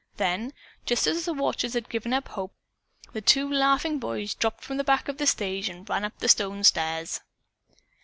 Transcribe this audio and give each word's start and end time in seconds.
Then, 0.17 0.51
just 0.87 1.05
as 1.05 1.25
the 1.25 1.33
watchers 1.35 1.75
had 1.75 1.87
given 1.87 2.11
up 2.11 2.29
hope, 2.29 2.55
the 3.13 3.21
two 3.21 3.47
laughing 3.47 3.99
boys 3.99 4.33
dropped 4.33 4.63
from 4.63 4.77
the 4.77 4.83
back 4.83 5.07
of 5.07 5.19
the 5.19 5.27
stage 5.27 5.69
and 5.69 5.87
ran 5.87 6.03
up 6.03 6.17
the 6.17 6.27
stone 6.27 6.63
stairs. 6.63 7.21